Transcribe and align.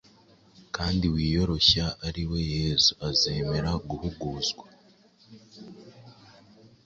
kandi 0.75 1.05
wiyoroshya 1.13 1.85
ari 2.07 2.23
we 2.29 2.41
Yesu, 2.55 2.91
azemera 3.09 3.71
“guhuguzwa” 3.89 4.65